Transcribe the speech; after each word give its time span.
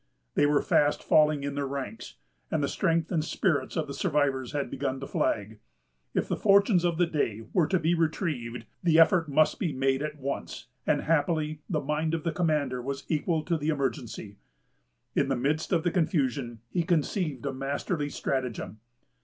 They 0.33 0.47
were 0.47 0.63
fast 0.63 1.03
falling 1.03 1.43
in 1.43 1.53
their 1.53 1.67
ranks, 1.67 2.15
and 2.49 2.63
the 2.63 2.67
strength 2.67 3.11
and 3.11 3.23
spirits 3.23 3.77
of 3.77 3.85
the 3.85 3.93
survivors 3.93 4.51
had 4.51 4.71
begun 4.71 4.99
to 4.99 5.05
flag. 5.05 5.59
If 6.15 6.27
the 6.27 6.35
fortunes 6.35 6.83
of 6.83 6.97
the 6.97 7.05
day 7.05 7.43
were 7.53 7.67
to 7.67 7.77
be 7.77 7.93
retrieved, 7.93 8.65
the 8.81 8.97
effort 8.99 9.29
must 9.29 9.59
be 9.59 9.71
made 9.73 10.01
at 10.01 10.17
once; 10.17 10.65
and 10.87 11.01
happily 11.01 11.61
the 11.69 11.79
mind 11.81 12.15
of 12.15 12.23
the 12.23 12.31
commander 12.31 12.81
was 12.81 13.05
equal 13.09 13.43
to 13.43 13.57
the 13.59 13.69
emergency. 13.69 14.37
In 15.13 15.29
the 15.29 15.35
midst 15.37 15.71
of 15.71 15.83
the 15.83 15.91
confusion 15.91 16.61
he 16.71 16.81
conceived 16.81 17.45
a 17.45 17.53
masterly 17.53 18.09
stratagem. 18.09 18.79